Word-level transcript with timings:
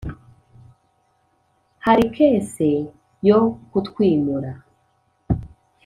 hari 1.85 2.05
case 2.15 2.69
yo 3.27 3.39
kutwimura 3.71 4.51